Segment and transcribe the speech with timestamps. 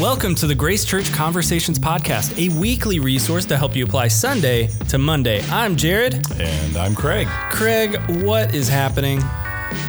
[0.00, 4.66] Welcome to the Grace Church Conversations Podcast, a weekly resource to help you apply Sunday
[4.88, 5.40] to Monday.
[5.50, 6.14] I'm Jared.
[6.40, 7.28] And I'm Craig.
[7.50, 9.20] Craig, what is happening?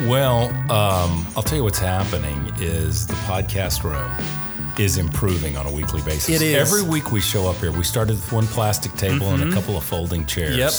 [0.04, 4.12] Well, um, I'll tell you what's happening is the podcast room
[4.78, 6.40] is improving on a weekly basis.
[6.40, 6.56] It is.
[6.56, 7.72] Every week we show up here.
[7.72, 10.56] We started with one plastic table and a couple of folding chairs.
[10.56, 10.72] Yep.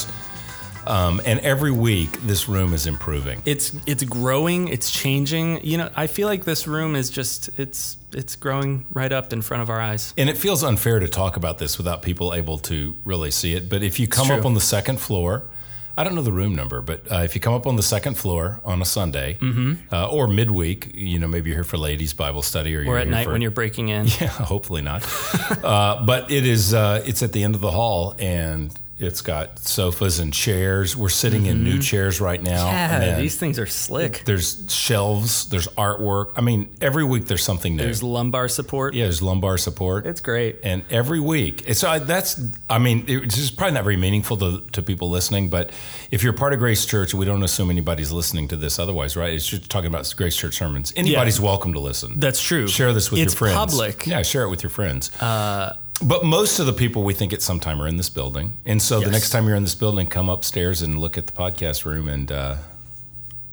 [0.86, 3.42] Um, and every week this room is improving.
[3.44, 5.64] It's it's growing, it's changing.
[5.64, 9.42] You know, I feel like this room is just it's it's growing right up in
[9.42, 10.14] front of our eyes.
[10.16, 13.68] And it feels unfair to talk about this without people able to really see it.
[13.68, 15.44] But if you come up on the second floor,
[15.98, 18.16] I don't know the room number, but uh, if you come up on the second
[18.18, 19.94] floor on a Sunday Mm-hmm.
[19.94, 22.98] uh, or midweek, you know, maybe you're here for ladies' Bible study or, you're Or
[22.98, 24.06] at night for, when you're breaking in.
[24.20, 25.02] Yeah, hopefully not.
[25.64, 26.74] uh, but it is.
[26.74, 30.96] Uh, it's at the end of the hall, and it's got sofas and chairs.
[30.96, 32.66] We're sitting in new chairs right now.
[32.66, 33.02] Mm-hmm.
[33.02, 34.22] Yeah, and these things are slick.
[34.24, 35.48] there's shelves.
[35.50, 36.32] There's artwork.
[36.36, 37.82] I mean, every week there's something new.
[37.82, 38.94] There's lumbar support.
[38.94, 40.06] yeah, there's lumbar support.
[40.06, 40.60] It's great.
[40.64, 42.40] and every week, it's uh, that's.
[42.70, 45.50] I mean, it's just probably not very meaningful to, to people listening.
[45.50, 45.72] But
[46.10, 49.34] if you're part of Grace Church, we don't assume anybody's listening to this otherwise, right?
[49.34, 50.92] It's just talking about Grace Church sermons.
[50.96, 52.18] Anybody's welcome to listen.
[52.18, 52.66] That's true.
[52.66, 53.56] Share this with it's your friends.
[53.56, 54.06] public.
[54.06, 55.10] Yeah, share it with your friends.
[56.02, 58.80] But most of the people we think at some time are in this building, and
[58.82, 59.06] so Yes.
[59.06, 62.08] the next time you're in this building, come upstairs and look at the podcast room,
[62.08, 62.56] and uh,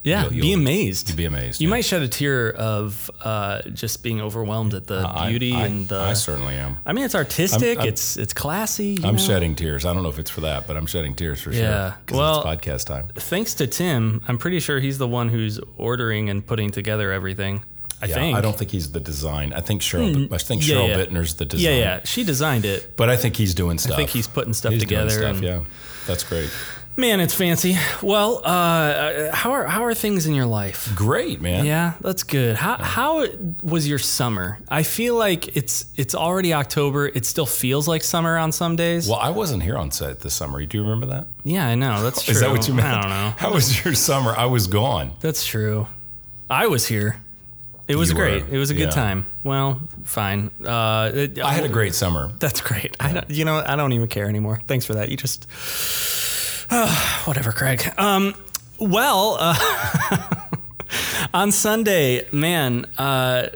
[0.06, 1.08] Yeah, You'll- be you'll- amazed.
[1.08, 1.62] you'll be amazed.
[1.62, 1.76] You yeah.
[1.76, 5.88] might shed a tear of uh, just being overwhelmed at the I- beauty I, and
[5.88, 5.98] the.
[5.98, 6.76] I certainly am.
[6.86, 7.80] I mean, it's artistic.
[7.80, 8.96] I'm- it's it's classy.
[9.00, 9.22] you I'm know?
[9.22, 9.86] shedding tears.
[9.86, 11.62] I don't know if it's for that, but I'm shedding tears for sure.
[11.62, 11.94] Yeah.
[12.12, 13.08] Well- it's podcast time.
[13.16, 17.64] Thanks to Tim, I'm pretty sure he's the one who's ordering and putting together everything.
[18.04, 18.38] I yeah, think.
[18.38, 19.54] I don't think he's the design.
[19.54, 20.30] I think Cheryl.
[20.34, 20.98] I think Cheryl yeah.
[20.98, 21.72] Bittner's the design.
[21.72, 22.00] Yeah, yeah.
[22.04, 22.98] She designed it.
[22.98, 23.94] But I think he's doing stuff.
[23.94, 25.10] I think he's putting stuff He's together.
[25.10, 25.64] stuff, and, yeah,
[26.06, 26.50] that's great.
[26.98, 27.78] Man, it's fancy.
[28.02, 30.92] Well, uh, how are how are things in your life?
[30.96, 31.66] Great, man.
[31.66, 32.58] Yeah, that's good.
[32.58, 33.26] How how
[33.62, 34.60] was your summer?
[34.68, 37.08] I feel like it's it's already October.
[37.08, 39.08] It still feels like summer on some days.
[39.08, 40.64] Well, I wasn't here on set this summer.
[40.66, 41.28] Do you remember that?
[41.46, 42.04] Yeah, I know.
[42.04, 42.32] That's true.
[42.34, 42.90] Is that what you meant?
[42.90, 43.34] I don't know.
[43.38, 44.36] How was your summer?
[44.36, 45.14] I was gone.
[45.22, 45.88] That's true.
[46.50, 47.23] I was here.
[47.88, 48.44] It was great.
[48.48, 48.90] were, It was a good yeah.
[48.92, 49.26] time.
[49.44, 50.52] Well, fine.
[50.66, 52.32] Uh, it- I had a great summer.
[52.40, 52.96] That's great.
[53.00, 54.60] I don't, you know, I don't even care anymore.
[54.68, 55.10] Thanks for that.
[55.10, 55.46] You just,
[57.26, 57.84] whatever, Craig.
[57.98, 58.34] Um,
[58.80, 60.18] well, uh,
[61.34, 63.48] on Sunday, man, uh,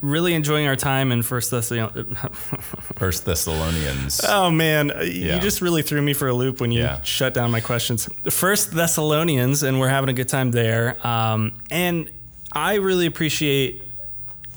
[0.00, 2.18] really enjoying our time in First Thessalonians.
[2.96, 4.20] First Thessalonians.
[4.26, 7.00] Oh man, you just really threw me for a loop when you Yeah.
[7.02, 8.08] shut down my questions.
[8.30, 10.96] First Thessalonians, and we're having a good time there.
[11.06, 12.10] Um, and
[12.56, 13.82] I really appreciate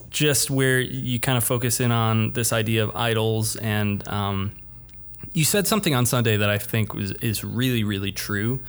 [0.10, 4.54] just where you kind of focus in on this idea of idols and um,
[5.34, 8.62] you said something on Sunday that I think was is really really true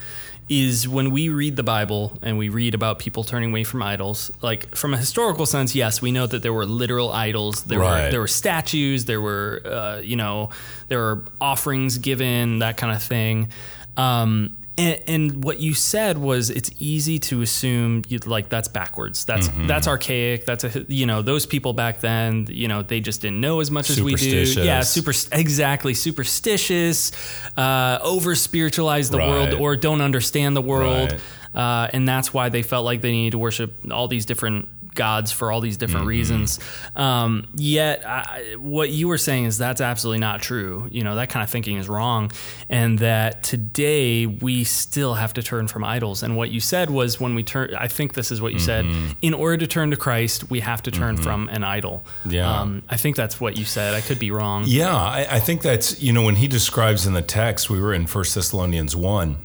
[0.49, 4.33] is when we read the Bible and we read about people turning away from idols
[4.43, 7.63] like from a historical sense yes we know that there were literal idols.
[7.63, 8.11] There were Right.
[8.11, 9.05] there were statues.
[9.05, 10.51] There were uh, you know
[10.89, 13.51] there were offerings given that kind of thing.
[13.97, 19.25] Um, and, and what you said was it's easy to assume like that's backwards.
[19.25, 19.67] That's Mm-hmm.
[19.67, 20.45] that's archaic.
[20.47, 23.71] That's a you know those people back then you know they just didn't know as
[23.71, 24.45] much as we do.
[24.63, 25.95] Yeah super exactly.
[25.95, 27.13] Superstitious
[27.57, 31.13] uh, over spiritualize the world or don't understand the world.
[31.13, 31.21] Right.
[31.55, 35.31] uh, and that's why they felt like they needed to worship all these different gods
[35.33, 36.09] for all these different Mm-hmm.
[36.09, 36.59] reasons.
[36.97, 40.89] Um, yet I, what you were saying is that's absolutely not true.
[40.91, 42.31] You know that kind of thinking is wrong
[42.69, 46.23] and that today we still have to turn from idols.
[46.23, 48.87] And what you said was when we turn i think this is what you said
[49.21, 52.03] in order to turn to christ we have to turn from an idol.
[52.25, 52.61] Yeah.
[52.61, 53.95] um, i think that's what you said.
[53.95, 54.65] I could be wrong.
[54.67, 57.93] Yeah, I, I think that's you know when he describes in the text, we were
[57.95, 59.37] in First Thessalonians one,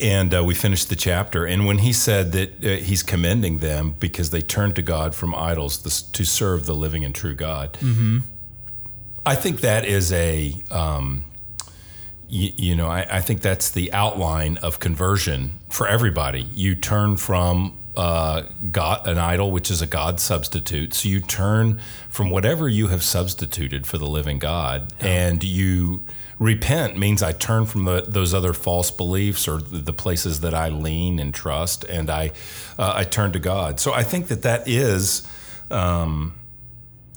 [0.00, 1.46] and uh, we finished the chapter.
[1.46, 5.34] And when he said that uh, he's commending them because they turned to God from
[5.34, 5.78] idols
[6.12, 7.76] to serve the living and true God,
[9.26, 10.54] I think that is a.
[10.70, 11.24] Um,
[12.28, 16.40] you, you know, I, I think that's the outline of conversion for everybody.
[16.54, 20.94] You turn from uh, God, an idol, which is a God substitute.
[20.94, 26.02] So you turn from whatever you have substituted for the living God, and you
[26.38, 30.68] repent means I turn from the, those other false beliefs or the, places that I
[30.68, 32.32] lean and trust, and I
[32.78, 33.80] uh, I turn to God.
[33.80, 35.26] So I think that that is.
[35.70, 36.34] Um,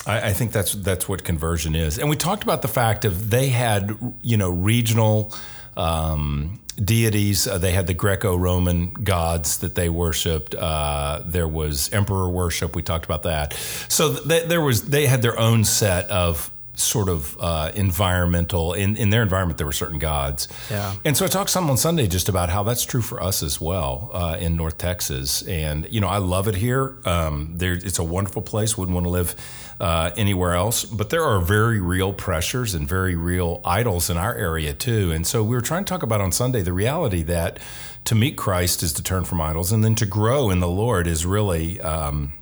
[0.05, 1.97] I, I think that's that's what conversion is.
[1.97, 5.33] And we talked about the fact of they had you know regional
[5.75, 7.47] um, deities.
[7.47, 10.55] Uh, they had the Greco-Roman gods that they worshipped.
[10.55, 12.75] Uh, there was emperor worship.
[12.75, 13.53] We talked about that.
[13.89, 18.95] So th- there was they had their own set of sort of uh, environmental in,
[18.95, 20.47] in their environment there were certain gods.
[20.69, 20.95] Yeah.
[21.03, 23.59] and so i talked some on sunday just about how that's true for us as
[23.59, 25.41] well uh, in north texas.
[25.41, 26.97] And you know i love it here.
[27.06, 28.77] Um, there, it's a wonderful place.
[28.77, 29.35] Wouldn't want to live
[29.79, 30.85] uh, anywhere else.
[30.85, 35.12] But there are very real pressures and very real idols in our area too.
[35.12, 37.59] And so we were trying to talk about on sunday the reality that
[38.06, 41.07] to meet christ is to turn from idols and then to grow in the lord
[41.07, 42.33] is really um,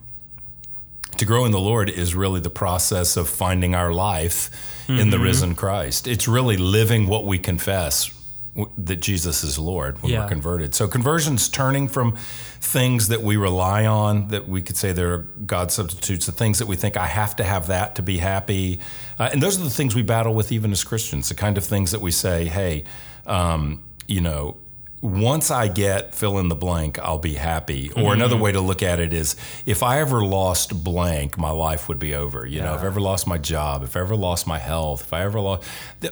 [1.18, 4.50] to grow in the Lord is really the process of finding our life
[4.88, 5.10] in Mm-hmm.
[5.10, 6.08] the risen Christ.
[6.08, 8.12] It's really living what we confess
[8.56, 10.22] w- that Jesus is Lord when Yeah.
[10.24, 10.76] we're converted.
[10.76, 12.16] So conversion's turning from
[12.62, 16.68] things that we rely on that we could say they're God substitutes, the things that
[16.68, 18.80] we think I have to have that to be happy.
[19.18, 21.64] Uh, and those are the things we battle with even as Christians, the kind of
[21.66, 22.84] things that we say, hey,
[23.26, 24.58] um, you know,
[25.06, 27.90] once I get fill in the blank, I'll be happy.
[27.92, 28.12] Or mm-hmm.
[28.13, 29.36] another way to look at it is
[29.66, 32.46] if I ever lost blank, my life would be over.
[32.46, 35.13] You know, if I ever lost my job, if I ever lost my health, if
[35.13, 35.68] I ever lost,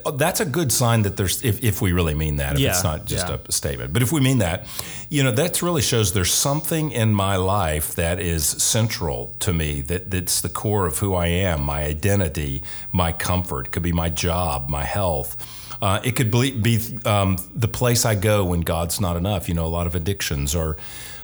[0.06, 2.70] uh, that's a good sign that there's, if, if we really mean that, if Yeah,
[2.70, 3.38] it's not just yeah.
[3.48, 3.94] a statement.
[3.94, 4.68] But if we mean that,
[5.10, 9.82] you know, that really shows there's something in my life that is central to me,
[9.82, 14.10] that, that's the core of who I am, my identity, my comfort, could be my
[14.10, 15.38] job, my health.
[15.84, 19.50] Uh, it could be, be um, the place I go when God's not enough.
[19.50, 20.78] You know, a lot of addictions or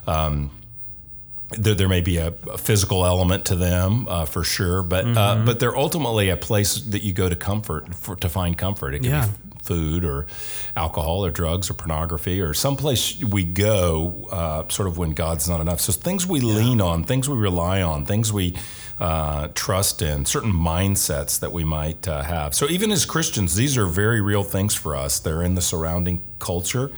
[0.05, 0.49] um,
[1.51, 5.43] there, there may be a, a physical element to them uh, for sure, but uh,
[5.45, 8.93] but they're ultimately a place that you go to comfort for, to find comfort.
[8.95, 9.27] It could Yeah.
[9.27, 9.33] be
[9.63, 10.25] food or
[10.75, 15.59] alcohol or drugs or pornography or someplace we go uh, sort of when God's not
[15.61, 15.79] enough.
[15.79, 18.55] So things we lean on, things we rely on, things we
[18.99, 22.53] uh, trust in, certain mindsets that we might uh, have.
[22.53, 25.19] So even as Christians, these are very real things for us.
[25.19, 26.91] They're in the surrounding culture.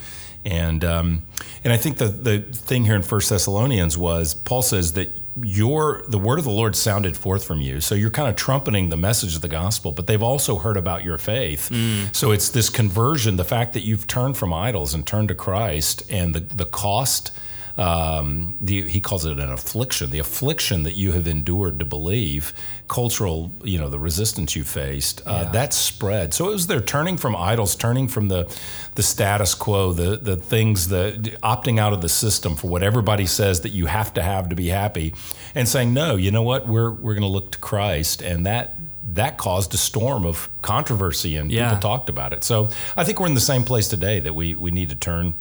[0.43, 1.21] And um,
[1.63, 6.03] and I think the the thing here in First Thessalonians was Paul says that your
[6.07, 8.97] the word of the Lord sounded forth from you, so you're kind of trumpeting the
[8.97, 11.69] message of the gospel, but they've also heard about your faith.
[12.11, 16.01] So it's this conversion, the fact that you've turned from idols and turned to Christ,
[16.09, 17.31] and the the cost.
[17.77, 20.09] Um, the, he calls it an affliction.
[20.11, 22.53] The affliction that you have endured to believe,
[22.87, 26.33] cultural, you know, the resistance you faced, uh, that's spread.
[26.33, 28.53] So it was their turning from idols, turning from the
[28.95, 33.25] the status quo, the the things, the opting out of the system for what everybody
[33.25, 35.13] says that you have to have to be happy,
[35.55, 36.15] and saying no.
[36.15, 36.67] You know what?
[36.67, 38.75] We're we're going to look to Christ, and that
[39.13, 41.69] that caused a storm of controversy, and Yeah.
[41.69, 42.43] people talked about it.
[42.43, 45.33] So I think we're in the same place today that we we need to turn.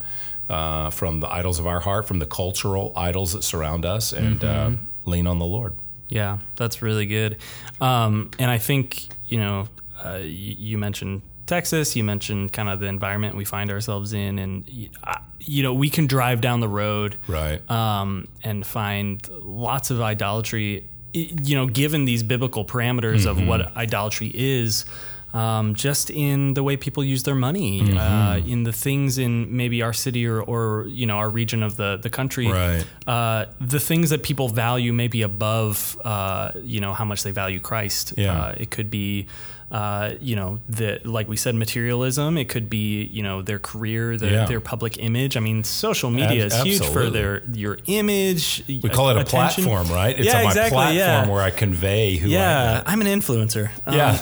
[0.51, 4.43] Uh, from the idols of our heart, from the cultural idols that surround us, and
[4.43, 4.71] uh,
[5.05, 5.75] lean on the Lord.
[6.09, 7.37] Yeah, that's really good.
[7.81, 9.69] Um, and I think, you know,
[10.05, 14.41] uh, you, mentioned Texas, you mentioned kind of the environment we find ourselves in.
[14.41, 14.69] And,
[15.39, 17.61] you know, we can drive down the road Right.
[17.71, 24.33] um, and find lots of idolatry, you know, given these biblical parameters of what idolatry
[24.35, 24.85] is.
[25.33, 29.81] Um, just in the way people use their money, uh, in the things in maybe
[29.81, 32.85] our city or, or you know our region of the the country, Right.
[33.07, 37.61] uh, the things that people value maybe above, uh, you know, how much they value
[37.61, 38.15] Christ.
[38.17, 38.33] Yeah.
[38.47, 39.27] Uh, it could be,
[39.71, 42.37] uh, you know, the like we said, materialism.
[42.37, 44.47] It could be, you know, their career, the, Yeah.
[44.47, 45.37] their public image.
[45.37, 48.65] I mean, social media Ab- is huge for their your image.
[48.67, 50.19] We call it a platform, right?
[50.19, 50.71] It's yeah, on my exactly.
[50.77, 51.29] platform yeah.
[51.29, 53.01] where I convey who yeah, I am.
[53.01, 53.71] I'm an influencer.
[53.87, 54.19] Um, Yeah.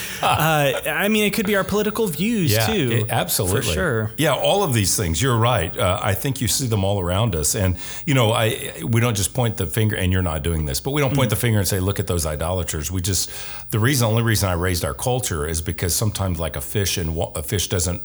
[0.22, 2.90] uh, I mean, it could be our political views too.
[2.92, 3.62] it- absolutely.
[3.62, 4.10] for sure.
[4.16, 5.20] Yeah, all of these things.
[5.20, 5.76] You're right.
[5.76, 7.76] Uh, I think you see them all around us, and
[8.06, 10.92] you know, I we don't just point the finger, and you're not doing this, but
[10.92, 13.30] we don't point the finger and say, "Look at those idolaters." We just
[13.70, 17.14] the reason, only reason I raised our culture is because sometimes, like a fish in
[17.14, 18.00] wa- a fish doesn't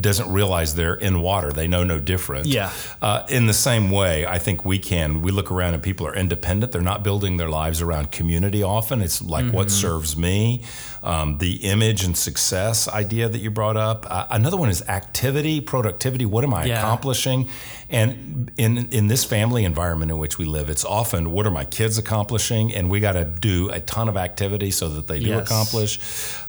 [0.00, 1.52] doesn't realize they're in water.
[1.52, 2.46] They know no different.
[2.46, 2.70] Yeah.
[3.00, 5.22] Uh, in the same way, I think we can.
[5.22, 6.72] We look around and people are independent.
[6.72, 8.62] They're not building their lives around community.
[8.62, 9.80] Often, it's like what Mm-hmm.
[9.88, 10.62] serves me.
[11.02, 14.06] Um, the image and success idea that you brought up.
[14.08, 16.24] Uh, another one is activity, productivity.
[16.26, 16.78] What am I Yeah.
[16.78, 17.48] accomplishing?
[17.90, 21.64] And in in this family environment in which we live, it's often what are my
[21.64, 25.26] kids accomplishing, and we got to do a ton of activity so that they do
[25.30, 25.46] Yes.
[25.46, 25.61] accomplish.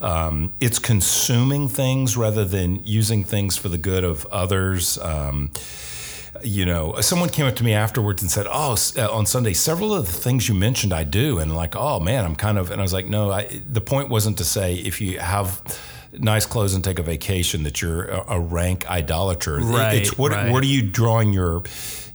[0.01, 4.98] Um, it's consuming things rather than using things for the good of others.
[4.98, 5.51] Um,
[6.43, 9.93] you know, someone came up to me afterwards and said, "Oh, uh, on Sunday, several
[9.93, 12.82] of the things you mentioned, I do," and like, "Oh man, I'm kind of," and
[12.82, 15.62] I was like, "No, I, the point wasn't to say if you have."
[16.20, 17.63] Nice clothes and take a vacation.
[17.63, 19.58] That you're a, a rank idolater.
[19.60, 20.51] Right, It's what right.
[20.51, 21.63] what are you drawing your?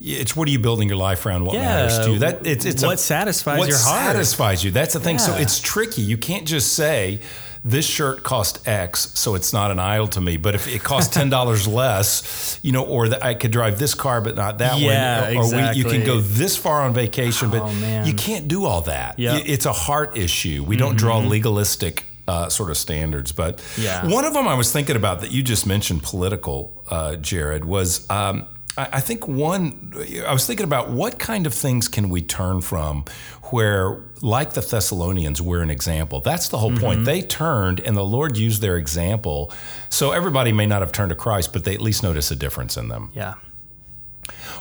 [0.01, 1.45] It's what are you building your life around?
[1.45, 2.19] What Yeah, matters to you?
[2.21, 4.13] That it's it's what satisfies what your heart.
[4.15, 4.71] satisfies you.
[4.71, 5.19] That's the thing.
[5.19, 6.03] So it's tricky.
[6.03, 7.21] You can't just say
[7.65, 10.37] this shirt cost X, so it's not an idol to me.
[10.37, 13.95] But if it costs ten dollars less, you know, or that I could drive this
[13.95, 15.83] car but not that Yeah, one, or exactly.
[15.83, 18.07] we, you can go this far on vacation, but Oh, man.
[18.07, 19.19] you can't do all that.
[19.19, 19.43] Yep.
[19.47, 20.63] It's a heart issue.
[20.65, 20.99] We don't mm-hmm.
[20.99, 22.05] draw legalistic.
[22.29, 24.07] Uh, sort of standards, but Yeah.
[24.07, 28.05] one of them I was thinking about that you just mentioned, political, uh, Jared, was
[28.11, 28.45] um,
[28.77, 29.95] I, I think one.
[30.27, 33.05] I was thinking about what kind of things can we turn from,
[33.45, 36.21] where like the Thessalonians, we're an example.
[36.21, 37.07] That's the whole point.
[37.07, 39.51] They turned, and the Lord used their example,
[39.89, 42.77] so everybody may not have turned to Christ, but they at least notice a difference
[42.77, 43.11] in them.
[43.15, 43.35] Yeah.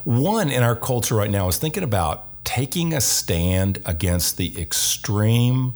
[0.05, 5.73] One in our culture right now is thinking about taking a stand against the extreme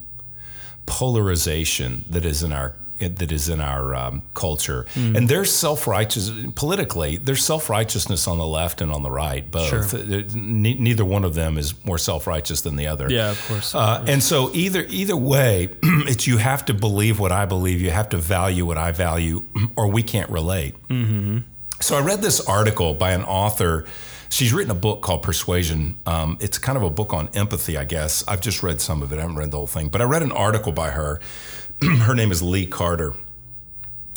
[0.92, 6.30] polarization that is in our that is in our um, culture, and there's self righteous
[6.54, 7.18] politically.
[7.18, 9.90] There's self righteousness on the left and on the right, both.
[9.90, 10.24] Sure.
[10.36, 13.10] Ne- neither one of them is more self righteous than the other.
[13.10, 13.74] Yeah, of course.
[13.74, 17.90] Uh, and so either either way, it's you have to believe what I believe, you
[17.90, 19.46] have to value what I value,
[19.76, 20.76] or we can't relate.
[21.80, 23.86] So I read this article by an author.
[24.32, 25.98] She's written a book called Persuasion.
[26.06, 28.26] Um, it's kind of a book on empathy, I guess.
[28.30, 29.18] I've just read some of it.
[29.18, 31.20] I haven't read the whole thing, but I read an article by her.
[31.82, 33.14] her name is Lee Carter.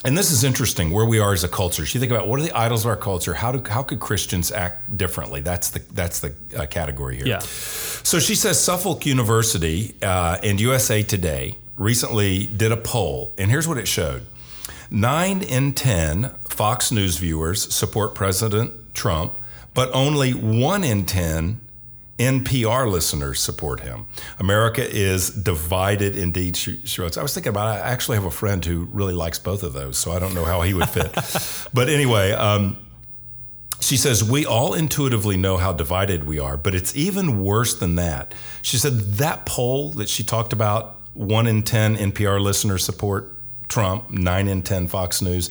[0.04, 1.83] And this is interesting where we are as a culture.
[1.83, 3.35] You think about what are the idols of our culture?
[3.35, 5.40] How do how could Christians act differently?
[5.40, 7.26] That's the that's the uh, category here.
[7.26, 7.38] Yeah.
[7.40, 13.66] So she says Suffolk University uh, and USA Today recently did a poll, and here's
[13.66, 14.26] what it showed:
[14.90, 19.33] nine in ten Fox News viewers support President Trump,
[19.75, 21.61] but only one in ten
[22.19, 24.07] NPR listeners support him.
[24.38, 27.19] America is divided indeed, she, she wrote.
[27.19, 29.99] I was thinking about, I actually have a friend who really likes both of those,
[29.99, 31.12] so I don't know how he would fit.
[31.75, 32.78] but anyway, um,
[33.81, 37.97] she says, We all intuitively know how divided we are, but it's even worse than
[37.97, 38.33] that.
[38.62, 43.35] She said that poll that she talked about, one in 10 NPR listeners support
[43.69, 45.50] Trump, nine in 10 Fox News.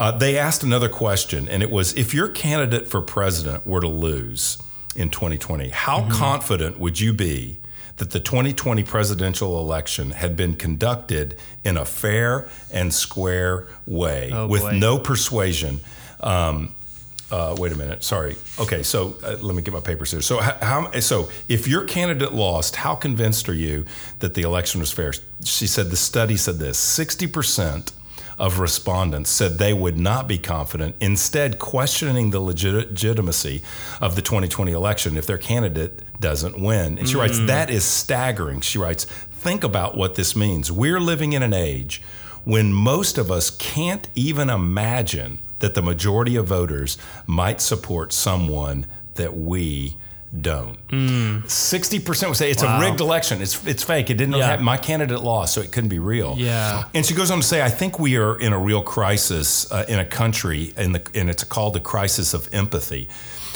[0.00, 3.88] Uh, they asked another question, and it was if your candidate for president were to
[3.88, 4.58] lose
[4.96, 7.58] in 2020, how confident would you be
[7.96, 14.48] that the 2020 presidential election had been conducted in a fair and square way Oh,
[14.48, 14.72] with boy.
[14.72, 15.78] no persuasion?
[16.20, 16.74] Um,
[17.30, 18.02] uh, wait a minute.
[18.04, 18.36] Sorry.
[18.58, 20.20] Okay, so uh, let me get my papers here.
[20.20, 20.90] So, how?
[21.00, 23.86] So, if your candidate lost, how convinced are you
[24.18, 25.12] that the election was fair?
[25.44, 27.92] She said the study said this: sixty percent
[28.38, 33.62] of respondents said they would not be confident, instead questioning the legit- legitimacy
[34.00, 36.98] of the 2020 election if their candidate doesn't win.
[36.98, 37.46] And she writes mm.
[37.46, 38.60] that is staggering.
[38.60, 40.72] She writes, think about what this means.
[40.72, 42.02] We're living in an age
[42.44, 48.86] when most of us can't even imagine that the majority of voters might support someone
[49.14, 49.96] that we
[50.40, 50.76] don't.
[51.50, 52.78] Sixty percent would say it's Wow.
[52.78, 53.40] a rigged election.
[53.42, 54.10] It's it's fake.
[54.10, 54.46] It didn't Yeah.
[54.46, 54.64] happen.
[54.64, 56.34] My candidate lost, so it couldn't be real.
[56.38, 56.84] Yeah.
[56.94, 59.84] And she goes on to say, I think we are in a real crisis uh,
[59.88, 63.08] in a country, and, the, and it's called the crisis of empathy.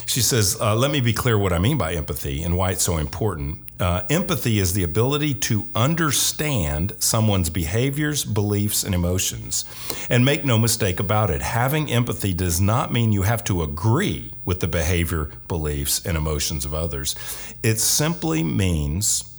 [0.07, 2.83] She says, uh, let me be clear what I mean by empathy and why it's
[2.83, 3.59] so important.
[3.81, 9.65] Uh, empathy is the ability to understand someone's behaviors, beliefs, and emotions.
[10.11, 14.33] And make no mistake about it, having empathy does not mean you have to agree
[14.45, 17.15] with the behavior, beliefs, and emotions of others.
[17.63, 19.38] It simply means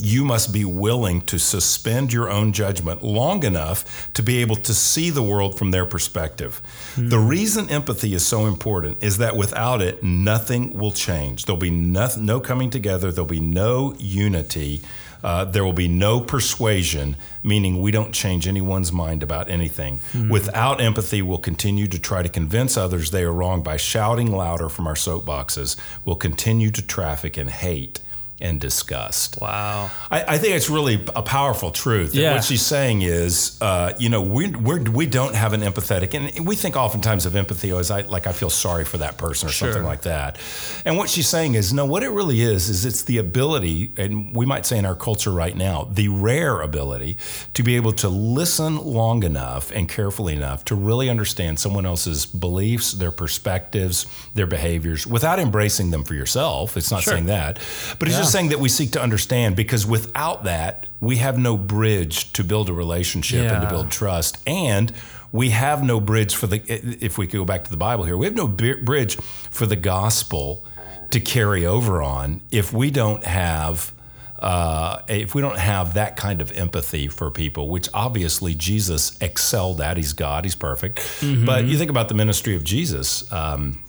[0.00, 4.74] you must be willing to suspend your own judgment long enough to be able to
[4.74, 6.60] see the world from their perspective.
[6.96, 11.44] The reason empathy is so important is that without it, nothing will change.
[11.44, 14.82] There'll be no, no coming together, there'll be no unity.
[15.22, 19.98] Uh, there will be no persuasion, meaning we don't change anyone's mind about anything.
[20.30, 24.68] Without empathy, we'll continue to try to convince others they are wrong by shouting louder
[24.68, 25.76] from our soapboxes.
[26.04, 27.98] We'll continue to traffic in hate
[28.40, 29.40] and disgust.
[29.40, 29.90] Wow.
[30.10, 32.14] I, I think it's really a powerful truth.
[32.14, 32.34] Yeah.
[32.34, 36.46] What she's saying is, uh, you know, we we're, we don't have an empathetic, and
[36.46, 39.52] we think oftentimes of empathy as I like I feel sorry for that person or
[39.52, 39.72] Sure.
[39.72, 40.38] something like that.
[40.84, 44.34] And what she's saying is, no, what it really is is it's the ability, and
[44.36, 47.16] we might say in our culture right now, the rare ability
[47.54, 52.24] to be able to listen long enough and carefully enough to really understand someone else's
[52.24, 56.76] beliefs, their perspectives, their behaviors, without embracing them for yourself.
[56.76, 57.14] It's not Sure.
[57.14, 57.58] saying that,
[57.98, 61.56] but it's just saying that we seek to understand because without that, we have no
[61.56, 64.38] bridge to build a relationship and to build trust.
[64.46, 64.92] And
[65.32, 66.62] we have no bridge for the,
[67.04, 69.76] if we could go back to the Bible here, we have no bridge for the
[69.76, 70.64] gospel
[71.10, 73.92] to carry over on if we don't have.
[74.38, 79.80] Uh, if we don't have that kind of empathy for people, which obviously Jesus excelled
[79.80, 81.00] at, he's God, he's perfect.
[81.44, 83.30] But you think about the ministry of Jesus.
[83.32, 83.82] Um,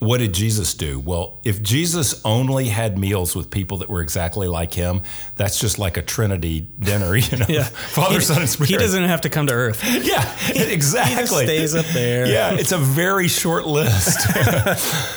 [0.00, 0.98] what did Jesus do?
[0.98, 5.02] Well, if Jesus only had meals with people that were exactly like him,
[5.36, 7.64] that's just like a Trinity dinner, you know, Yeah.
[7.64, 8.70] Father, He- Son, and Spirit.
[8.70, 9.82] He doesn't have to come to Earth.
[10.04, 11.44] Yeah, exactly.
[11.46, 12.26] stays up there.
[12.26, 14.18] Yeah, it's a very short list.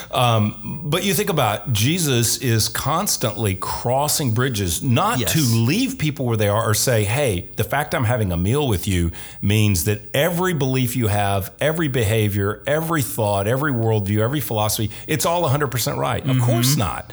[0.12, 5.34] um, but you think about Jesus is constantly crossing bridges, not Yes.
[5.34, 8.68] to leave people where they are or say, "Hey, the fact I'm having a meal
[8.68, 14.40] with you means that every belief you have, every behavior, every thought, every worldview, every
[14.40, 14.67] philosophy,
[15.08, 17.12] it's all 100% right." Of course not.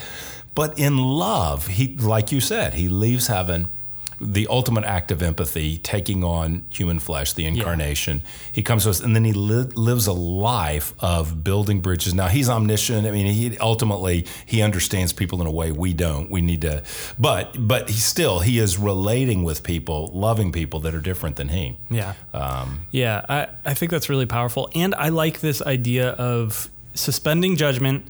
[0.54, 3.68] But in love, he, like you said, he leaves heaven
[4.20, 8.22] the ultimate act of empathy, taking on human flesh, the incarnation.
[8.52, 12.14] He comes to us, and then he li- lives a life of building bridges.
[12.14, 13.06] Now he's omniscient.
[13.06, 16.30] I mean, he ultimately he understands people in a way we don't.
[16.30, 16.82] We need to,
[17.18, 21.48] but but he still he is relating with people, loving people that are different than
[21.48, 21.76] he.
[21.90, 22.14] Yeah.
[22.32, 24.70] Um, yeah, I, I think that's really powerful.
[24.74, 28.06] And I like this idea of suspending judgment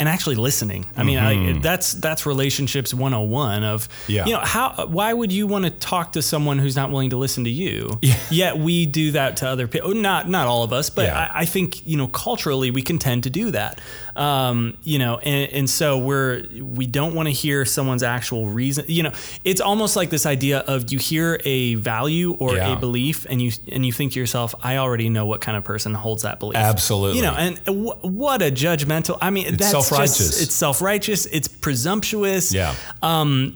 [0.00, 0.86] and actually listening.
[0.96, 4.12] I mean, I, that's that's relationships 101 of Mm-hmm.
[4.12, 4.26] Yeah.
[4.26, 7.16] you know, how why would you want to talk to someone who's not willing to
[7.16, 7.98] listen to you?
[8.08, 8.16] Yeah.
[8.30, 9.94] Yet we do that to other people.
[9.94, 11.30] Not not all of us, but Yeah.
[11.34, 13.80] I, I think, you know, culturally we can tend to do that.
[14.16, 18.84] Um, you know, and, and so we're we don't want to hear someone's actual reason.
[18.88, 19.12] You know,
[19.44, 22.72] it's almost like this idea of you hear a value or Yeah.
[22.72, 25.64] a belief and you and you think to yourself, I already know what kind of
[25.64, 26.56] person holds that belief.
[26.56, 27.18] Absolutely.
[27.18, 29.18] You know, and w- what a judgmental.
[29.20, 30.18] I mean, that's self-righteous.
[30.18, 31.26] Just, it's self-righteous.
[31.26, 32.52] It's presumptuous.
[32.52, 32.74] yeah.
[33.02, 33.54] Um,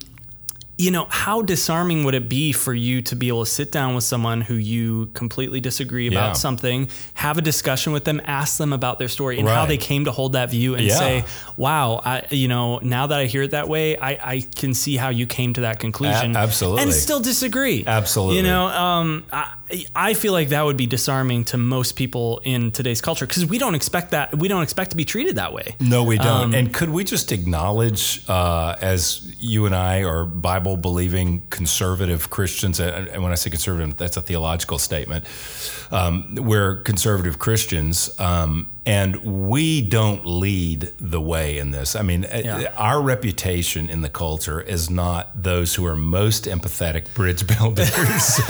[0.79, 3.95] You know, how disarming would it be for you to be able to sit down
[3.95, 6.33] with someone who you completely disagree about Yeah.
[6.33, 10.07] something, have a discussion with them, ask them about their story and how they came
[10.07, 10.99] to hold that view, and Yeah.
[10.99, 11.25] say,
[11.57, 14.97] "Wow, I, you know, now that I hear it that way, I, I can see
[14.97, 16.83] how you came to that conclusion." A- absolutely.
[16.85, 17.85] and still disagree.
[17.87, 18.39] Absolutely.
[18.39, 19.53] You know, um, I,
[19.95, 23.59] I feel like that would be disarming to most people in today's culture because we
[23.59, 24.37] don't expect that.
[24.37, 25.77] We don't expect to be treated that way.
[25.81, 26.27] No, we don't.
[26.27, 32.31] Um, and could we just acknowledge, uh, as you and I are Bible believing conservative
[32.31, 35.25] Christians, and and when I say conservative, that's a theological statement,
[35.91, 38.19] um, we're conservative Christians.
[38.21, 39.17] Um, and
[39.51, 41.95] we don't lead the way in this.
[41.95, 42.73] I mean, uh, Yeah.
[42.77, 48.41] our reputation in the culture is not those who are most empathetic bridge builders.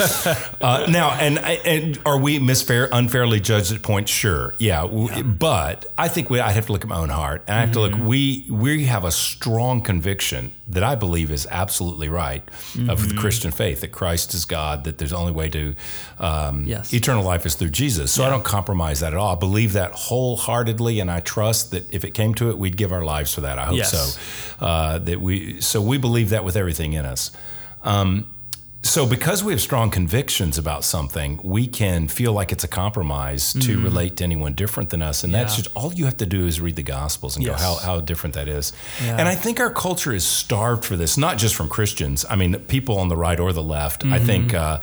[0.61, 4.11] uh, now, and and are we misfair, unfairly judged at points?
[4.11, 4.81] Sure, yeah.
[4.83, 7.61] w But I think we, I have to look at my own heart, and I
[7.61, 7.99] have to Mm-hmm.
[8.01, 8.09] look.
[8.09, 12.43] We we have a strong conviction that I believe is absolutely right
[12.73, 12.89] Mm-hmm.
[12.91, 15.75] of the Christian faith that Christ is God, that there's only way to
[16.19, 16.95] um, Yes.
[16.95, 18.13] eternal life is through Jesus.
[18.13, 19.35] So I don't compromise that at all.
[19.37, 22.93] I believe that wholeheartedly, and I trust that if it came to it, we'd give
[22.93, 23.59] our lives for that.
[23.59, 23.91] I hope Yes.
[23.91, 24.65] so.
[24.65, 27.31] Uh, that we so we believe that with everything in us.
[27.83, 28.27] Um,
[28.85, 33.53] so because we have strong convictions about something, we can feel like it's a compromise
[33.55, 35.63] to relate to anyone different than us, and that's Mm-hmm.
[35.63, 37.61] Just all you have to do is read the Gospels and Yes.
[37.61, 38.73] go how how different that is.
[39.05, 39.17] Yeah.
[39.19, 42.25] And I think our culture is starved for this, not just from Christians.
[42.29, 44.05] I mean, people on the right or the left.
[44.05, 44.27] I Mm-hmm.
[44.27, 44.55] think.
[44.55, 44.81] Uh,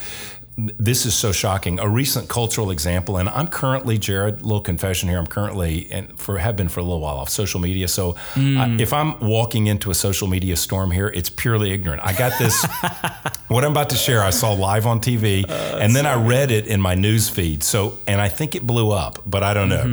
[0.78, 1.80] this is so shocking.
[1.80, 5.17] A recent cultural example, and I'm currently, Jared, little confession here.
[5.17, 7.88] I'm currently, and for have been for a little while off social media.
[7.88, 12.02] So I, if I'm walking into a social media storm here, it's purely ignorant.
[12.04, 12.65] I got this.
[13.48, 16.67] what I'm about to share, I saw live on TV, and then I read it
[16.67, 17.63] in my news feed.
[17.63, 19.84] So, and I think it blew up, but I don't know.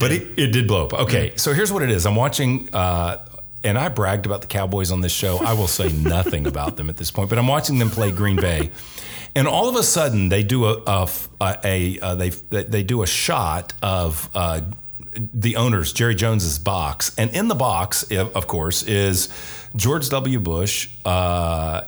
[0.00, 0.94] but It, it did blow up.
[0.94, 2.06] Okay, so here's what it is.
[2.06, 2.68] I'm watching.
[2.72, 3.18] Uh,
[3.64, 5.38] and I bragged about the Cowboys on this show.
[5.38, 8.34] I will say nothing about them at this point, but I'm watching them play Green
[8.34, 8.70] Bay,
[9.34, 11.08] and all of a sudden they do a a,
[11.40, 14.28] a, a they they do a shot of.
[14.34, 14.60] Uh,
[15.14, 19.28] the owner's Jerry Jones's box, and in the box, of of course, is
[19.76, 20.40] George W.
[20.40, 21.82] Bush uh,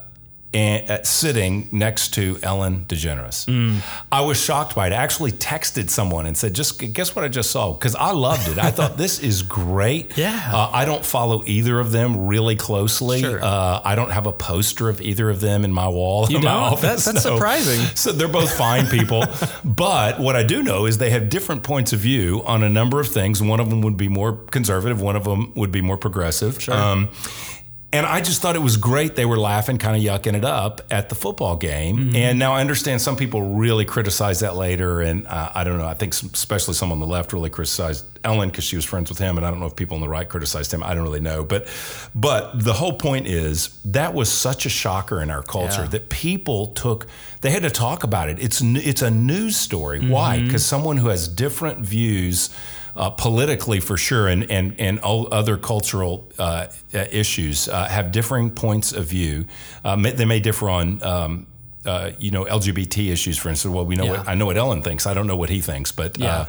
[0.54, 3.80] and, uh, sitting next to Ellen DeGeneres.
[4.12, 4.92] I was shocked by it.
[4.92, 8.48] I actually texted someone and said, "Just guess what I just saw?" Because I loved
[8.48, 8.58] it.
[8.58, 10.16] I thought this is great.
[10.16, 10.50] Yeah.
[10.52, 13.20] Uh, I don't follow either of them really closely.
[13.20, 13.42] Sure.
[13.44, 16.26] Uh, I don't have a poster of either of them in my wall.
[16.30, 16.52] You in don't?
[16.54, 17.04] office.
[17.04, 17.80] That- that's surprising.
[17.96, 19.24] So they're both fine people.
[19.64, 23.00] but what I do know is they have different points of view on a number
[23.00, 23.42] of things.
[23.42, 26.60] One of them would be more conservative, one of them would be more progressive.
[26.62, 26.74] Sure.
[26.74, 27.08] Um,
[27.94, 29.14] and I just thought it was great.
[29.14, 31.96] They were laughing, kind of yucking it up at the football game.
[31.96, 32.16] Mm-hmm.
[32.16, 35.00] And now I understand some people really criticize that later.
[35.00, 35.86] And uh, I don't know.
[35.86, 39.10] I think some, especially some on the left really criticized Ellen because she was friends
[39.10, 39.36] with him.
[39.36, 40.82] And I don't know if people on the right criticized him.
[40.82, 41.44] I don't really know.
[41.44, 41.68] But
[42.16, 45.88] but the whole point is that was such a shocker in our culture Yeah.
[45.90, 47.06] that people took.
[47.42, 48.40] They had to talk about it.
[48.40, 50.00] It's it's a news story.
[50.04, 50.38] Why?
[50.38, 50.46] Mm-hmm.
[50.46, 52.50] Because someone who has different views.
[52.96, 58.50] Uh, politically, for sure, and and and all other cultural uh, issues uh, have differing
[58.50, 59.44] points of view.
[59.84, 61.02] Uh, may, they may differ on.
[61.02, 61.46] Um,
[61.86, 63.74] uh, you know LGBT issues, for instance.
[63.74, 64.10] Well, we know Yeah.
[64.18, 65.06] what I know what Ellen thinks.
[65.06, 66.36] I don't know what he thinks, but Yeah.
[66.38, 66.46] uh,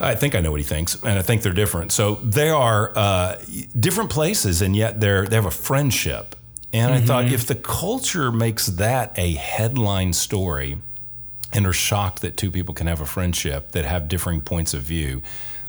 [0.00, 1.92] I think I know what he thinks, and I think they're different.
[1.92, 3.36] So they are uh,
[3.78, 6.34] different places, and yet they're they have a friendship.
[6.72, 10.78] And I thought if the culture makes that a headline story,
[11.52, 14.82] and are shocked that two people can have a friendship that have differing points of
[14.82, 15.22] view.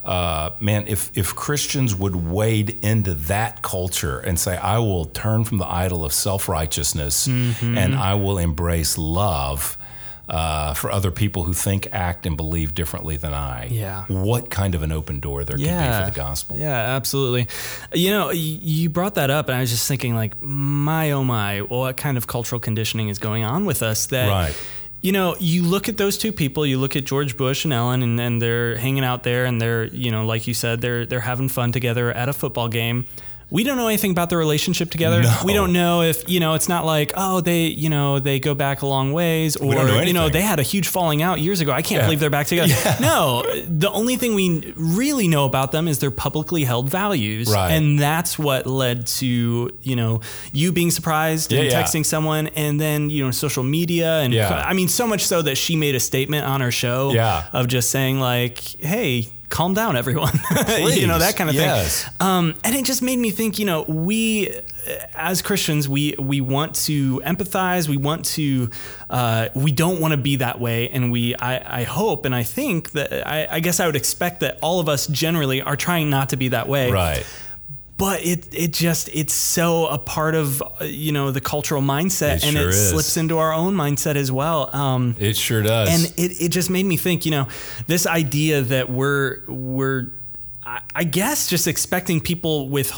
[0.04, 5.44] Uh, man, if if Christians would wade into that culture and say, "I will turn
[5.44, 9.78] from the idol of self righteousness and I will embrace love,"
[10.30, 13.68] uh, for other people who think, act, and believe differently than I.
[13.68, 14.06] Yeah.
[14.08, 16.56] What kind of an open door there could be for the gospel?
[16.58, 17.48] Yeah, absolutely.
[17.94, 21.60] You know, you brought that up, and I was just thinking, like, my oh my,
[21.62, 24.30] what kind of cultural conditioning is going on with us that.
[24.30, 24.56] Right.
[25.02, 26.66] You know, you look at those two people.
[26.66, 29.86] You look at George Bush and Ellen, and, and they're hanging out there, and they're,
[29.86, 33.06] you know, like you said, they're they're having fun together at a football game.
[33.52, 35.24] We don't know anything about their relationship together.
[35.24, 35.36] No.
[35.44, 36.54] We don't know if you know.
[36.54, 40.02] It's not like oh they you know they go back a long ways, or know
[40.02, 41.72] you know they had a huge falling out years ago.
[41.72, 42.06] I can't Yeah.
[42.06, 42.74] believe they're back together.
[43.02, 47.72] No, the only thing we really know about them is their publicly held values, Right.
[47.72, 50.22] and that's what led to you know
[50.54, 51.82] you being surprised and Yeah, yeah.
[51.84, 54.64] texting someone, and then you know social media, and Yeah.
[54.64, 57.46] I mean so much so that she made a statement on her show Yeah.
[57.52, 59.30] of just saying like, hey.
[59.50, 60.34] Calm down, everyone.
[60.80, 62.04] you know that kind of Yes.
[62.04, 62.14] thing.
[62.20, 63.58] Um, and it just made me think.
[63.60, 64.56] You know, we
[65.16, 67.88] as Christians, we we want to empathize.
[67.88, 68.70] We want to.
[69.10, 71.36] Uh, we don't want to be that way, and we.
[71.36, 74.80] I, I hope and I think that I, I guess I would expect that all
[74.80, 77.26] of us generally are trying not to be that way Right.
[78.00, 82.38] But it it just it's so a part of uh, you know the cultural mindset
[82.38, 82.90] It and sure it is.
[82.90, 85.90] slips into our own mindset as well um, It sure does.
[85.90, 87.48] and it, it just made me think you know
[87.86, 90.08] this idea that we're we're
[90.96, 92.92] I- guess just expecting people with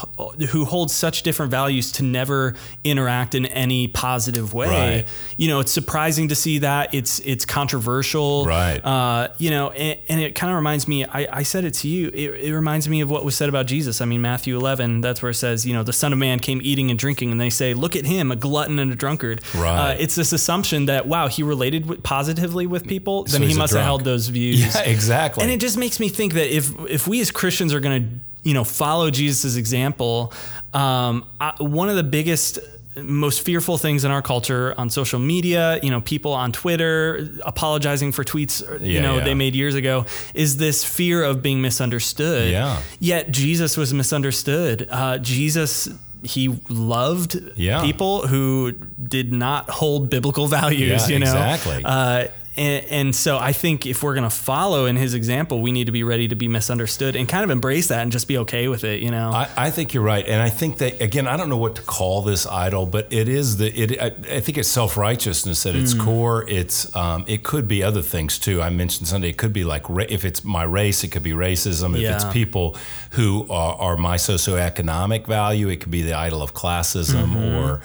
[0.50, 2.54] who hold such different values to never
[2.84, 4.68] interact in any positive way.
[4.68, 5.08] Right.
[5.36, 6.92] You know, it's surprising to see that.
[6.94, 8.44] It's it's controversial.
[8.44, 8.84] Right.
[8.84, 11.04] Uh, you know, and, and it kind of reminds me.
[11.04, 12.08] I, I said it to you.
[12.08, 14.00] It, it reminds me of what was said about Jesus.
[14.00, 15.00] I mean, Matthew 11.
[15.00, 17.40] That's where it says, you know, the Son of Man came eating and drinking, and
[17.40, 19.40] they say, look at him, a glutton and a drunkard.
[19.54, 19.92] Right.
[19.92, 23.26] Uh, it's this assumption that wow, he related with, positively with people.
[23.26, 24.60] So then he must have held those views.
[24.60, 25.42] yeah, exactly.
[25.42, 28.08] And it just makes me think that if if we as Christians are going to
[28.48, 30.32] you know follow Jesus' example,
[30.74, 32.58] um, I, one of the biggest
[32.94, 38.12] most fearful things in our culture on social media, you know, people on Twitter apologizing
[38.12, 39.24] for tweets, you Yeah, know, yeah.
[39.24, 42.50] they made years ago, is this fear of being misunderstood.
[42.50, 42.82] Yeah.
[43.00, 44.88] Yet Jesus was misunderstood.
[44.90, 45.88] Uh, Jesus.
[46.24, 47.80] He loved Yeah.
[47.82, 48.72] people who
[49.16, 51.32] did not hold biblical values, Yeah, you know.
[51.32, 51.82] exactly.
[51.84, 55.72] Uh, and, and so I think if we're going to follow in his example, we
[55.72, 58.36] need to be ready to be misunderstood and kind of embrace that and just be
[58.38, 59.30] okay with it, you know?
[59.32, 61.82] I, I think you're right, and I think that again, I don't know what to
[61.82, 64.00] call this idol, but it is the it.
[64.00, 65.82] I, I think it's self righteousness at Mm.
[65.82, 66.44] its core.
[66.48, 68.60] It's um, it could be other things too.
[68.60, 69.30] I mentioned Sunday.
[69.30, 71.96] It could be like ra- if it's my race, it could be racism.
[71.98, 72.76] If it's people
[73.12, 77.56] who are, are my socioeconomic value, it could be the idol of classism Mm-hmm.
[77.56, 77.80] or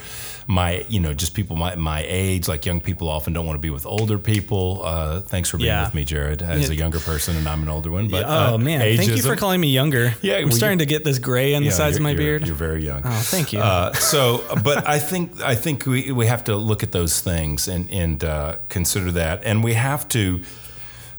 [0.50, 2.48] my you know just people my my age.
[2.48, 4.82] Like young people often don't want to be with older people.
[4.84, 5.84] Uh, thanks for being Yeah.
[5.84, 8.08] with me, Jared, as a younger person, and I'm an older one.
[8.08, 10.14] But oh uh, man, thank you for calling me younger.
[10.22, 12.24] Yeah, I'm well, starting to get this gray on the yeah, sides of my you're-
[12.24, 12.48] beard.
[12.48, 13.02] You're very young.
[13.04, 13.60] Oh, thank you.
[13.60, 17.68] Uh, so, but I think I think we, we have to look at those things
[17.68, 20.42] and and uh, consider that, and we have to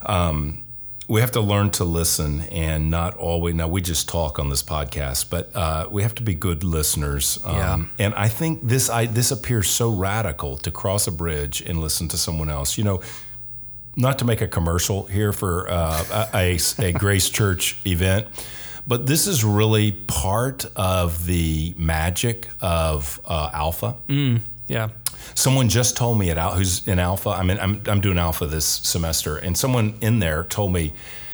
[0.06, 0.64] um,
[1.08, 3.54] we have to learn to listen and not always.
[3.54, 7.38] Now we just talk on this podcast, but uh, we have to be good listeners.
[7.44, 8.04] Um, Yeah.
[8.04, 12.08] And I think this I this appears so radical to cross a bridge and listen
[12.08, 12.78] to someone else.
[12.78, 13.00] You know.
[13.96, 18.28] Not to make a commercial here for uh, a, a, a Grace Church event,
[18.86, 23.96] but this is really part of the magic of uh, Alpha.
[24.68, 24.90] yeah.
[25.34, 27.30] Someone just told me at Al- who's in Alpha.
[27.30, 30.92] I mean, I'm I'm doing Alpha this semester, and someone in there told me,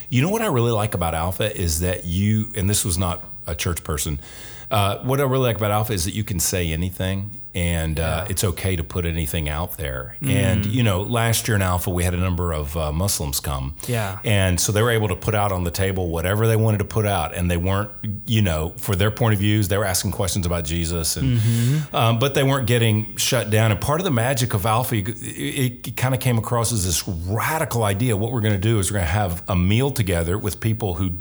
[0.08, 3.22] you know what I really like about Alpha is that you, and this was not
[3.46, 4.18] a church person.
[4.70, 8.26] Uh, what I really like about Alpha is that you can say anything, and uh,
[8.30, 10.16] it's okay to put anything out there.
[10.20, 10.30] Mm.
[10.30, 13.76] And you know, last year in Alpha, we had a number of uh, Muslims come,
[13.86, 14.18] Yeah.
[14.24, 16.86] and so they were able to put out on the table whatever they wanted to
[16.86, 17.90] put out, and they weren't,
[18.26, 21.40] you know, for their point of views, they were asking questions about Jesus, and
[21.94, 23.70] um, but they weren't getting shut down.
[23.70, 27.06] And part of the magic of Alpha, it, it kind of came across as this
[27.06, 28.16] radical idea.
[28.16, 30.94] What we're going to do is we're going to have a meal together with people
[30.94, 31.12] who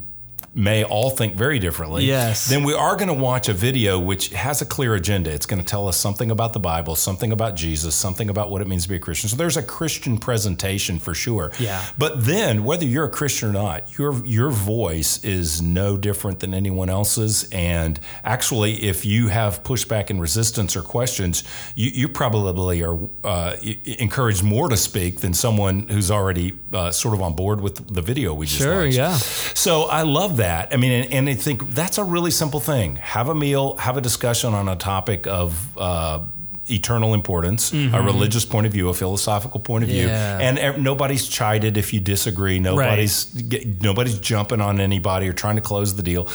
[0.56, 2.48] may all think very differently, Yes.
[2.48, 5.32] then we are going to watch a video which has a clear agenda.
[5.32, 8.62] It's going to tell us something about the Bible, something about Jesus, something about what
[8.62, 9.30] it means to be a Christian.
[9.30, 11.52] So there's a Christian presentation for sure.
[11.60, 11.84] Yeah.
[11.98, 16.54] But then, whether you're a Christian or not, your your voice is no different than
[16.54, 17.50] anyone else's.
[17.52, 23.56] And actually, if you have pushback and resistance or questions, you, you probably are uh,
[23.86, 28.02] encouraged more to speak than someone who's already uh, sort of on board with the
[28.04, 28.98] video we just Sure, watched.
[28.98, 29.16] yeah.
[29.56, 30.43] So I love that.
[30.72, 32.98] I mean, and, and I think that's a really simple thing.
[32.98, 35.78] Have a meal, have a discussion on a topic of.
[35.78, 36.26] Uh,
[36.70, 40.40] Eternal importance, a religious point of view, a philosophical point of view, Yeah.
[40.40, 42.58] and ev- nobody's chided if you disagree.
[42.58, 46.26] Nobody's get, nobody's jumping on anybody or trying to close the deal.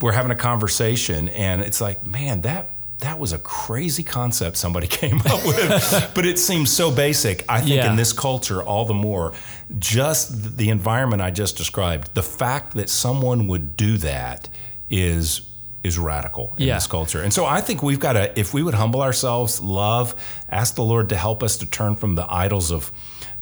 [0.00, 4.86] We're having a conversation, and it's like, man, that that was a crazy concept somebody
[5.02, 7.44] came up with, but it seems so basic.
[7.48, 7.90] I think Yeah.
[7.90, 9.32] in this culture, all the more,
[9.78, 14.48] just the environment I just described, the fact that someone would do that
[14.90, 15.42] is
[15.84, 16.74] is radical in Yeah.
[16.74, 17.22] this culture.
[17.22, 20.16] And so I think we've got to, if we would humble ourselves, love,
[20.50, 22.90] ask the Lord to help us to turn from the idols of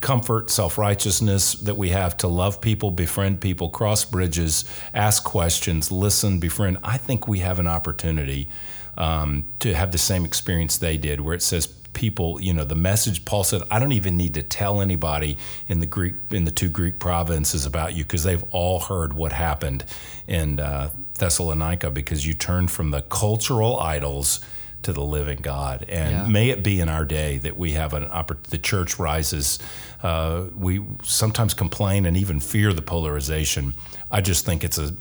[0.02, 5.90] comfort, self righteousness that we have to love people, befriend people, cross bridges, ask questions,
[5.90, 6.76] listen, befriend.
[6.84, 8.50] I think we have an opportunity
[8.96, 12.74] um, to have the same experience they did, where it says, people you know the
[12.74, 16.50] message paul said i don't even need to tell anybody in the greek in the
[16.50, 19.84] two greek provinces about you because they've all heard what happened
[20.26, 24.40] in uh, thessalonica because you turned from the cultural idols
[24.82, 26.26] to the living god and Yeah.
[26.26, 29.60] may it be in our day that we have an opportunity the church rises
[30.02, 33.72] uh, we sometimes complain and even fear the polarization
[34.10, 34.96] i just think it's a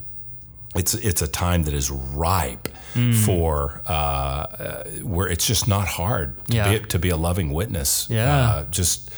[0.75, 3.11] it's it's a time that is ripe Hmm.
[3.13, 6.77] for uh, uh, where it's just not hard to, Yeah.
[6.77, 8.07] be, to be a loving witness.
[8.07, 8.39] Yeah.
[8.39, 9.09] Uh, just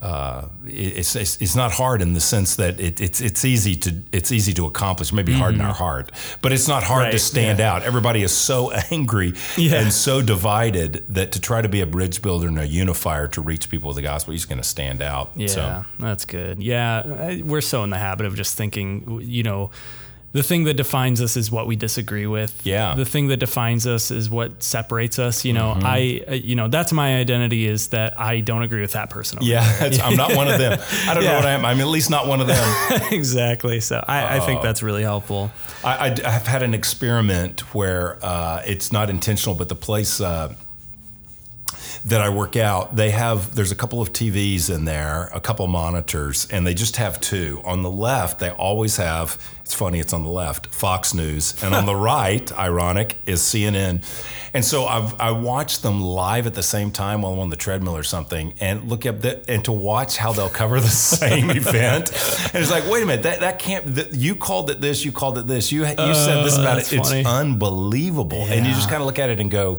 [0.00, 3.90] uh, it's, it's it's not hard in the sense that it, it's it's easy to
[4.12, 5.12] it's easy to accomplish.
[5.12, 6.10] Maybe hard in our heart,
[6.40, 7.82] but it's not hard to Right, stand out.
[7.82, 9.82] Everybody is so angry Yeah.
[9.82, 13.42] and so divided that to try to be a bridge builder and a unifier to
[13.42, 15.32] reach people with the gospel, he's going to stand out.
[15.36, 16.62] Yeah, So, that's good.
[16.62, 19.70] Yeah, I- we're so in the habit of just thinking, you know,
[20.32, 22.64] the thing that defines us is what we disagree with.
[22.64, 22.94] Yeah.
[22.94, 25.44] The thing that defines us is what separates us.
[25.44, 25.86] You know, Mm-hmm.
[25.86, 29.38] I, uh, you know, that's my identity is that I don't agree with that person.
[29.42, 29.62] Yeah,
[30.02, 30.78] I'm not one of them.
[31.06, 31.64] I don't know what I am.
[31.64, 33.02] I'm at least not one of them.
[33.12, 33.80] exactly.
[33.80, 35.50] So I, I think that's really helpful.
[35.84, 40.54] I, I, have had an experiment where uh, it's not intentional, but the place uh,
[42.06, 45.66] that I work out, they have there's a couple of TVs in there, a couple
[45.66, 47.60] monitors, and they just have two.
[47.64, 49.38] On the left, they always have.
[49.62, 54.02] It's funny, it's on the left, Fox News, and on the right, ironic, is CNN.
[54.52, 57.56] And so I've, I watch them live at the same time while I'm on the
[57.56, 61.50] treadmill or something, and look up the, and to watch how they'll cover the same
[61.62, 62.10] event.
[62.52, 63.94] And it's like, wait a minute, that, that can't.
[63.94, 66.74] That, you called it this, you called it this, you you said this Uh, about
[66.78, 66.98] that's it.
[66.98, 67.24] It's funny.
[67.24, 68.42] unbelievable.
[68.48, 69.78] And you just kind of look at it and go,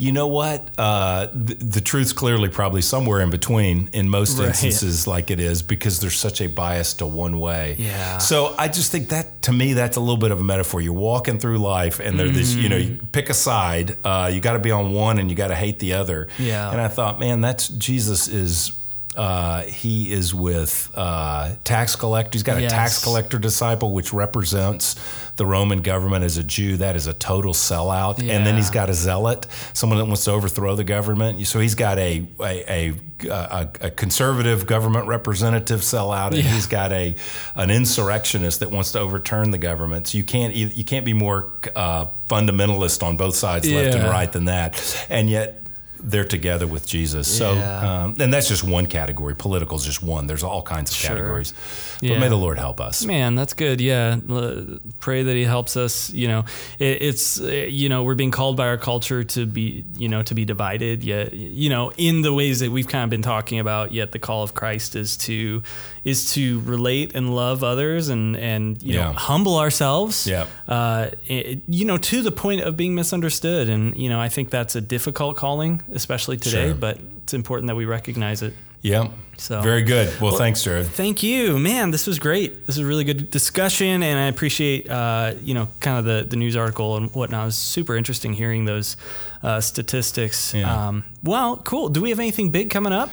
[0.00, 0.62] you know what?
[0.78, 4.46] Uh, the, the truth's clearly probably somewhere in between in most Right.
[4.50, 7.74] instances, like it is, because there's such a bias to one way.
[7.80, 8.18] Yeah.
[8.18, 10.80] So I just think that, to me, that's a little bit of a metaphor.
[10.80, 13.96] You're walking through life, and there's this, you know, you pick a side.
[14.04, 16.28] Uh, you got to be on one, and you got to hate the other.
[16.38, 16.70] Yeah.
[16.70, 18.77] And I thought, man, that's Jesus is.
[19.18, 22.36] Uh, he is with uh, tax collector.
[22.36, 24.94] He's got a tax collector disciple, which represents
[25.34, 26.76] the Roman government as a Jew.
[26.76, 28.20] That is a total sellout.
[28.20, 31.44] And then he's got a zealot, someone that wants to overthrow the government.
[31.48, 36.42] So he's got a a, a, a, a conservative government representative sellout, and Yeah.
[36.54, 37.16] he's got a
[37.56, 40.06] an insurrectionist that wants to overturn the government.
[40.06, 44.30] So you can't you can't be more uh, fundamentalist on both sides, left and right,
[44.30, 45.06] than that.
[45.10, 45.64] And yet.
[46.00, 47.26] They're together with Jesus.
[47.28, 48.02] So, Yeah.
[48.04, 49.34] um, and that's just one category.
[49.34, 50.26] Political is just one.
[50.26, 51.10] There's all kinds of Sure.
[51.10, 51.52] categories.
[52.00, 52.18] But Yeah.
[52.20, 53.04] may the Lord help us.
[53.04, 53.80] Man, that's good.
[53.80, 54.16] Yeah,
[55.00, 56.10] pray that He helps us.
[56.12, 56.44] You know,
[56.78, 60.22] it, it's uh, you know we're being called by our culture to be you know
[60.22, 61.02] to be divided.
[61.04, 63.92] Yet you know in the ways that we've kind of been talking about.
[63.92, 65.62] Yet the call of Christ is to
[66.08, 70.26] is to relate and love others and and you know humble ourselves.
[70.26, 70.46] Yeah.
[70.66, 73.68] Uh, it, you know to the point of being misunderstood.
[73.68, 76.68] And you know I think that's a difficult calling, especially today.
[76.68, 76.74] Sure.
[76.74, 78.54] But it's important that we recognize it.
[78.80, 79.08] Yeah.
[79.36, 80.08] So- very good.
[80.20, 80.86] Well, thanks, Jared.
[80.86, 81.90] Thank you, man.
[81.90, 82.66] This was great.
[82.66, 86.26] This was a really good discussion, and I appreciate uh, you know kind of the
[86.28, 87.42] the news article and whatnot.
[87.42, 88.96] It was super interesting hearing those
[89.42, 90.54] uh, statistics.
[90.54, 90.88] Yeah.
[90.88, 91.88] Um, well, cool.
[91.88, 93.10] Do we have anything big coming up?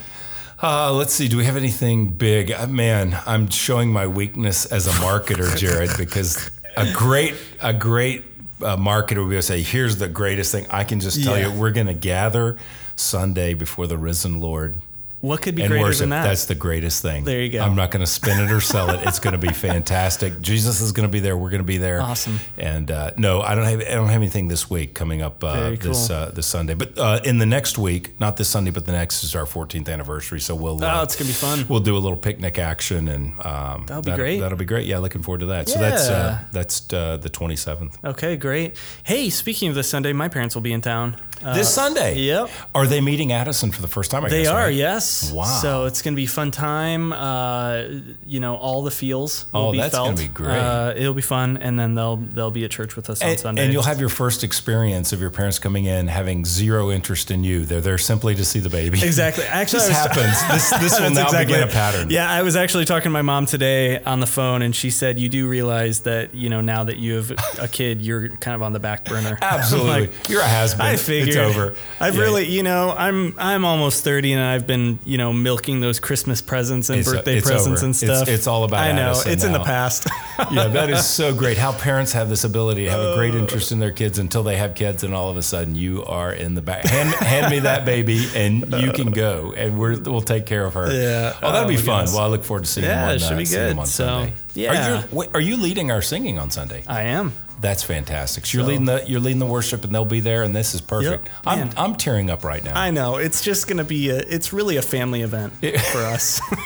[0.61, 1.27] Uh, let's see.
[1.27, 2.51] Do we have anything big?
[2.51, 8.23] Uh, man, I'm showing my weakness as a marketer, Jared, because a great, a great
[8.61, 11.37] uh, marketer would be able to say, "Here's the greatest thing." I can just tell
[11.37, 11.47] Yeah.
[11.47, 12.57] you, we're going to gather
[12.95, 14.77] Sunday before the risen Lord.
[15.25, 16.01] What could be and greater worship.
[16.01, 16.23] than that?
[16.23, 17.23] That's the greatest thing.
[17.23, 17.61] There you go.
[17.61, 19.07] I'm not going to spin it or sell it.
[19.07, 20.39] It's going to be fantastic.
[20.39, 21.35] Jesus is going to be there.
[21.35, 21.99] We're going to be there.
[21.99, 22.39] Awesome.
[22.59, 25.53] And uh, no, I don't have I don't have anything this week coming up uh,
[25.53, 26.15] Very this cool.
[26.15, 26.75] uh, this Sunday.
[26.75, 29.89] But uh, in the next week, not this Sunday, but the next is our 14th
[29.89, 30.39] anniversary.
[30.39, 31.65] So we'll Oh, uh, it's gonna be fun.
[31.67, 34.39] We'll do a little picnic action, and um, That'll be great.
[34.39, 34.85] That'll be great.
[34.85, 35.69] Yeah, looking forward to that.
[35.69, 37.95] So that's uh, that's uh, the 27th.
[38.03, 38.77] okay, great.
[39.03, 41.15] Hey, speaking of this Sunday, my parents will be in town.
[41.43, 42.19] Uh, this Sunday.
[42.19, 42.49] yep.
[42.73, 44.25] Are they meeting Addison for the first time?
[44.25, 44.73] I They guess, are, right?
[44.75, 45.31] yes.
[45.31, 45.43] Wow.
[45.45, 47.13] So it's going to be fun time.
[47.13, 47.83] Uh,
[48.25, 50.07] you know, all the feels will Oh, be that's felt.
[50.07, 50.57] gonna be great.
[50.57, 53.39] Uh, it'll be fun, and then they'll they'll be at church with us on And,
[53.39, 53.63] Sunday.
[53.63, 57.43] and you'll have your first experience of your parents coming in having zero interest in
[57.43, 57.65] you.
[57.65, 59.01] They're there simply to see the baby.
[59.03, 59.43] Exactly.
[59.49, 60.41] Actually, this happens.
[60.51, 62.09] This this will now exactly begin a pattern.
[62.09, 65.19] Yeah, I was actually talking to my mom today on the phone, and she said,
[65.19, 68.61] "You do realize that you know now that you have a kid, you're kind of
[68.61, 70.07] on the back burner." Absolutely.
[70.07, 70.85] like, You're a has been.
[70.85, 71.24] I figured.
[71.27, 71.75] It's over.
[71.99, 72.21] I've Yeah.
[72.21, 76.41] really, you know, I'm I'm almost 30, and I've been, you know, milking those Christmas
[76.41, 77.85] presents and It's- birthday it's presents over.
[77.85, 78.27] and stuff.
[78.27, 80.07] it's all about I know Addison it's in the past.
[80.51, 81.57] yeah, that is so great.
[81.57, 84.57] How parents have this ability to have a great interest in their kids until they
[84.57, 86.85] have kids, and all of a sudden you are in the back.
[86.85, 90.73] Hand, hand me that baby, and you can go, and we're, we'll take care of
[90.73, 90.91] her.
[90.91, 91.33] Yeah.
[91.41, 91.99] Oh, that'll Oh, be fun.
[92.05, 92.15] goodness.
[92.15, 93.77] Well, I look forward to seeing Yeah, him on, it should uh, be good.
[93.77, 94.33] on So, Sunday.
[94.53, 95.03] yeah.
[95.11, 96.83] Are you, are you leading our singing on Sunday?
[96.87, 97.33] I am.
[97.65, 98.45] That's fantastic.
[98.45, 100.75] So you're So- leading the you're leading the worship, and they'll be there, and this
[100.75, 101.25] is perfect.
[101.25, 101.33] Yep.
[101.47, 101.73] I'm Man.
[101.75, 102.79] I'm tearing up right now.
[102.79, 103.15] I know.
[103.15, 104.17] It's just going to be a.
[104.17, 105.53] It's really a family event
[105.91, 106.39] for us.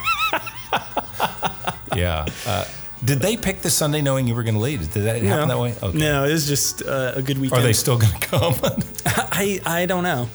[1.95, 2.25] yeah.
[2.45, 2.65] Uh,
[3.03, 4.81] did they pick the Sunday knowing you were going to lead?
[4.91, 5.73] Did that happen that way?
[5.81, 5.97] Okay.
[5.97, 7.61] No, it was just uh, a good weekend.
[7.61, 8.53] Are they still going to come?
[9.39, 10.27] I I don't know.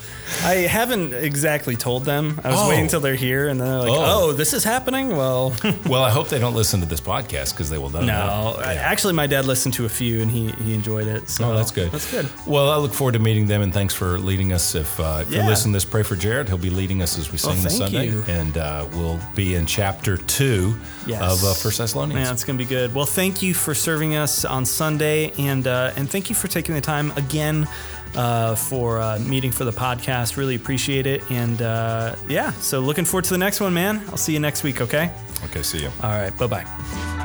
[0.42, 2.40] I haven't exactly told them.
[2.42, 2.68] I was Oh.
[2.68, 4.28] waiting until they're here, and then they're like, Oh.
[4.30, 5.54] "Oh, this is happening." Well,
[5.86, 8.00] well, I hope they don't listen to this podcast because they will know.
[8.00, 8.56] no.
[8.58, 11.28] I, actually, my dad listened to a few, and he he enjoyed it.
[11.28, 11.92] So Oh, that's good.
[11.92, 12.26] That's good.
[12.46, 14.74] Well, I look forward to meeting them, and thanks for leading us.
[14.74, 15.48] If, uh, if you're Yeah.
[15.48, 16.48] listening to this, pray for Jared.
[16.48, 18.24] He'll be leading us as we sing this thank Sunday, you.
[18.26, 20.74] and uh, we'll be in chapter two
[21.06, 21.20] Yes.
[21.22, 22.24] of uh, First Thessalonians.
[22.24, 22.94] Man, it's gonna be good.
[22.94, 26.74] Well, thank you for serving us on Sunday, and uh, and thank you for taking
[26.74, 27.68] the time again
[28.16, 30.36] uh, for uh, meeting for the podcast.
[30.36, 32.52] Really appreciate it, and uh, yeah.
[32.52, 34.02] So looking forward to the next one, man.
[34.08, 34.80] I'll see you next week.
[34.80, 35.10] Okay.
[35.44, 35.90] Okay, see you.
[36.02, 36.36] All right.
[36.38, 37.23] Bye bye.